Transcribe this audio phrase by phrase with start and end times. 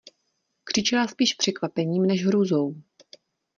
[0.63, 2.75] Křičela spíš překvapením než hrůzou.